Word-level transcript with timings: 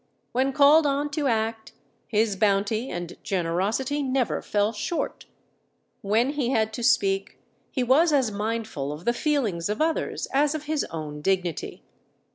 When 0.31 0.51
called 0.51 0.87
on 0.87 1.11
to 1.11 1.27
act, 1.27 1.73
his 2.07 2.35
bounty 2.35 2.89
and 2.89 3.15
generosity 3.21 4.01
never 4.01 4.41
fell 4.41 4.71
short. 4.73 5.27
When 6.01 6.31
he 6.31 6.49
had 6.49 6.73
to 6.73 6.81
speak, 6.83 7.37
he 7.69 7.83
was 7.83 8.11
as 8.11 8.31
mindful 8.31 8.91
of 8.91 9.05
the 9.05 9.13
feelings 9.13 9.69
of 9.69 9.79
others 9.79 10.27
as 10.33 10.55
of 10.55 10.63
his 10.63 10.85
own 10.85 11.21
dignity. 11.21 11.83